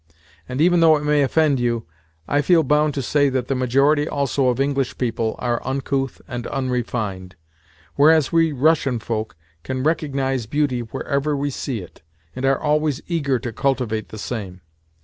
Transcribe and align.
And 0.49 0.59
even 0.61 0.79
though 0.79 0.95
it 0.97 1.03
may 1.03 1.21
offend 1.21 1.59
you, 1.59 1.85
I 2.27 2.41
feel 2.41 2.63
bound 2.63 2.95
to 2.95 3.03
say 3.03 3.29
that 3.29 3.49
the 3.49 3.53
majority 3.53 4.07
also 4.09 4.47
of 4.47 4.59
English 4.59 4.97
people 4.97 5.35
are 5.37 5.61
uncouth 5.63 6.19
and 6.27 6.47
unrefined, 6.47 7.35
whereas 7.93 8.31
we 8.31 8.51
Russian 8.51 8.97
folk 8.97 9.35
can 9.61 9.83
recognise 9.83 10.47
beauty 10.47 10.79
wherever 10.79 11.37
we 11.37 11.51
see 11.51 11.81
it, 11.81 12.01
and 12.35 12.45
are 12.45 12.59
always 12.59 13.03
eager 13.07 13.37
to 13.37 13.53
cultivate 13.53 14.09
the 14.09 14.17
same. 14.17 14.61